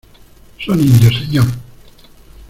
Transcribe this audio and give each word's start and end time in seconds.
son 0.57 0.79
indios, 0.79 1.13
señor... 1.15 1.45